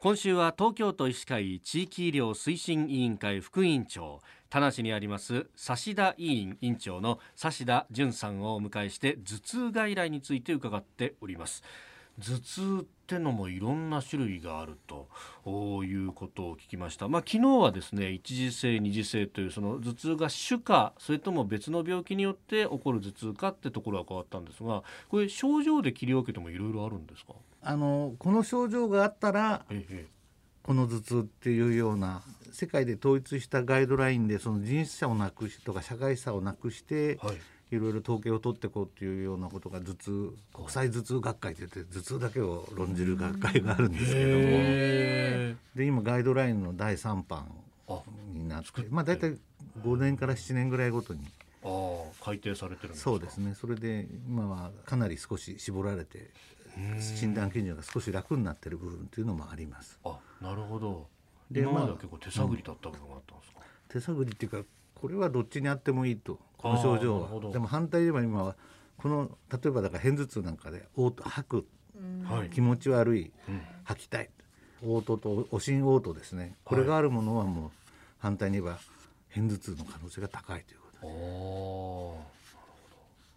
[0.00, 5.48] 今週は東京都医師会地域医療推進委員会副委員長田無にあります
[5.84, 11.64] 指田委員委員長の指田淳さんをお迎えして頭痛外来について伺っております
[12.20, 15.08] 頭痛ってのもいろんな種類があると
[15.82, 17.08] いうことを聞きました。
[17.08, 27.34] まあ、昨日はですね一次性二次性というその頭痛が主かそれとも別の病気によって起こる頭痛かってところは変わったんですがこれ症状で切り分けてもいろいろあるんですか？
[27.62, 30.06] あのこの症状があったら、ええ、
[30.62, 37.36] この頭痛っていうような世界で統一したガイドラインでその人種差をなくしとか社会差をなくして、はい。
[37.70, 45.56] いろいろ統計を取っていこうっていうようなことが頭痛国際頭痛学会って言って頭痛だけを論じる学会があるんですけども。
[45.74, 47.46] で今ガイドラインの第3版
[48.32, 49.36] になってまあ大体
[49.82, 51.20] 5年から7年ぐらいごとに。
[51.64, 53.54] あ改定されてるそうですね。
[53.54, 56.30] それで今はかなり少し絞られて
[57.00, 59.98] 診断基準が少し楽になってる部分っていうのもあります。
[60.04, 61.08] あなるほど。
[61.50, 64.62] で今までは結構手探りだった部分があったんですか、うん、手探りっていうか
[64.94, 67.52] これはどっちにあってもいいとこの症状は。
[67.52, 68.56] でも反対では今は
[68.98, 71.66] この例えばだから片頭痛なんかで吐く、
[71.96, 74.30] うん、気持ち悪い、うん、吐きたい
[74.82, 76.56] 嘔吐とおしん嘔吐ですね。
[76.64, 77.70] これがあるものはもう
[78.18, 78.78] 反対に言えば
[79.34, 82.18] 片頭痛の可能性が高いというこ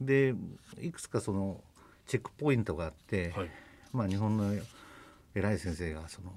[0.00, 1.60] とででいくつかその
[2.06, 3.50] チェックポイントがあって、はい、
[3.92, 4.54] まあ日本の
[5.34, 6.32] 偉い先生がその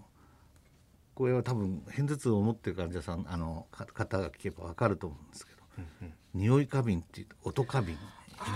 [1.15, 7.97] これは多分片頭痛を持ってる患者さんあの方が聞けば分かると思うんですけど、うんうん、匂い過敏っていう音過敏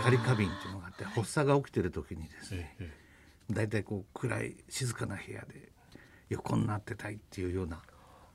[0.04, 2.76] 光過敏っていうのがあって発作が起きてる時にですね
[3.50, 5.72] 大体こう暗い静かな部屋で
[6.30, 7.82] 横になってたいっていうような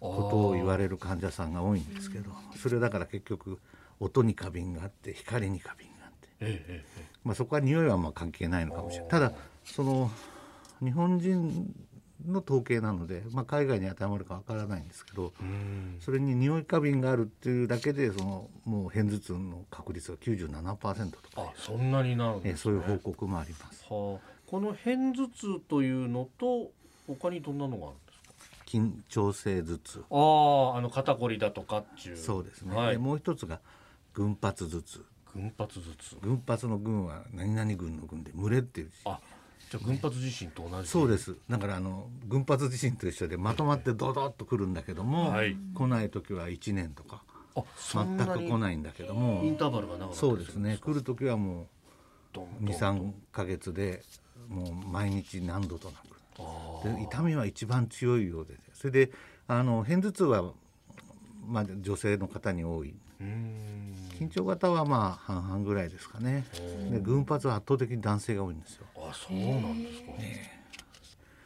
[0.01, 3.59] ことを言われる患者さんが多いんですけどそれだから結局
[4.01, 5.89] 音に過敏があって光に過敏
[6.41, 6.85] があって、
[7.25, 9.11] まあ、そこは匂いはまあ関係ないのかもしれない。
[9.11, 9.33] ただ
[9.65, 10.11] その
[10.83, 11.75] 日本人
[12.27, 15.33] の統計なので、まあ、海外に当てはまるかわからないんですけど
[16.01, 21.43] それに匂い過敏があるっていうだけでそのもう片頭痛の確率が97%とか。
[21.43, 23.85] あそんなになるんです、ね、えそういう報告もあります。
[23.89, 26.71] はあ、この片頭痛というのと
[27.07, 28.65] 他にどんなのがあるんですか？
[28.67, 30.05] 緊張性頭痛。
[30.11, 32.17] あああの肩こりだとかっていう。
[32.17, 33.61] そうですね、はい、もう一つが
[34.15, 35.05] 群発頭痛
[35.37, 36.17] 群発頭痛。
[36.23, 38.93] 群発の群は何々群の群で群れっていう字。
[39.05, 39.21] あ
[39.71, 40.89] じゃ群発地震と同じ。
[40.89, 41.37] そうです。
[41.51, 47.23] だからあの群発地震と一緒でまとまってドドッとくるんだけども、はい、来ない時は1年とか
[47.93, 50.79] 全く来ないんだけどもインターバルが長そうですね。
[50.81, 51.69] 来る時はも
[52.35, 54.03] う23か月で
[54.49, 56.07] もう毎日何度となく。
[56.85, 58.55] で痛みは一番強いようで。
[58.75, 59.11] それで
[59.49, 60.53] あの片頭痛は、
[61.47, 62.95] まあ、女性の方に多い。
[64.19, 66.45] 緊張型はまあ半々ぐらいですかね。
[66.91, 68.87] で群発は圧倒的に男性が多いんですよ。
[68.97, 70.53] あそうなんですか、ね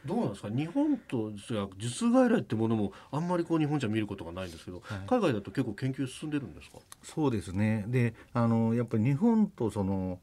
[0.03, 0.49] どうなんですか。
[0.49, 6.79] 日本と頭痛外来ってものもあんまりこう日本じゃ見ることがないんですけど、はい、海外だと結構研究進んでるんですか？
[7.03, 7.85] そうですね。
[7.87, 10.19] であのやっぱり日本とその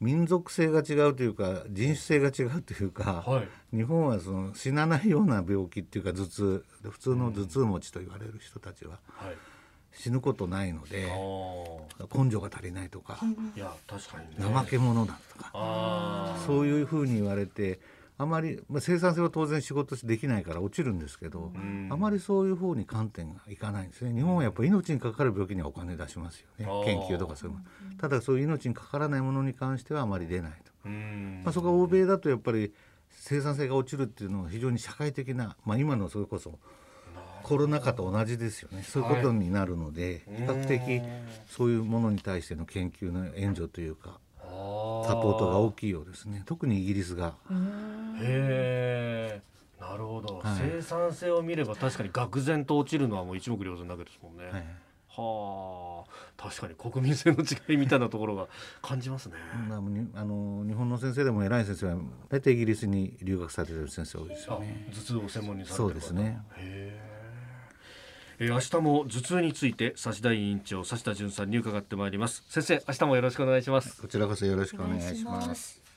[0.00, 3.42] 民族性が違うというか人種性が違うというか、は
[3.72, 9.34] い、日本はその死なないような病気っていうか頭痛普通の頭痛持ちと言われる人たちは、はい。
[9.92, 11.06] 死ぬことないので
[12.14, 13.18] 根性が足りないとか
[13.56, 17.80] いや確かに、ね、怠け者だとかそういうふうに言われて
[18.20, 21.52] あまり、まあ、生産性は当然仕事できないから落ちるんですけど
[21.88, 24.12] あまりそういう方に観点がいかないんですね。
[24.12, 26.66] 日本はやっぱり命にかかる病気にはお金出しますよね。
[26.84, 27.56] 研究とかそういう
[27.96, 30.52] ただそういう命にかからないものに関してはあまり出ない
[30.82, 32.72] と、まあ、そこは欧米だとやっぱり
[33.10, 36.58] 生産性が落ちるっていうのは非常に社会的な、まあ、今のそれこそ
[37.44, 38.82] コロナ禍と同じですよね。
[38.82, 41.02] そういうことになるので、比較的
[41.46, 44.20] そういうものに対しての研究の援助というか
[45.08, 47.34] サポートが大きいようですね特にイギリスが。
[48.20, 49.42] へえ
[49.80, 54.50] なるほど、はい、生産性を見れば確かに愕然と落ちるのはもう一目瞭然だけですもんね。
[54.50, 54.66] はい
[55.20, 58.46] はあ確かに国民性の違いみたいなところが
[58.80, 59.34] 感じますね。
[60.14, 61.96] あの日本の先生でも偉い先生は
[62.28, 64.86] 大体イギリスに留学されてる先生多いですよね。
[64.94, 66.40] 頭痛を専門にされてるそうですね。
[66.56, 67.07] へえ。
[68.40, 72.44] えー、明日も頭痛について指田委員長指田淳さんに伺ってまいります。
[72.48, 74.00] 先生明日もよろしくお願いします。
[74.00, 75.87] こちらこそよろしくお願いします